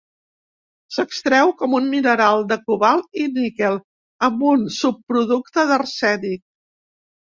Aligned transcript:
S'extreu 0.95 1.51
com 1.59 1.75
un 1.79 1.89
mineral 1.91 2.41
de 2.53 2.57
cobalt 2.71 3.21
i 3.25 3.27
níquel 3.35 3.77
amb 4.29 4.43
un 4.53 4.67
subproducte 4.79 5.67
d'arsènic. 5.73 6.43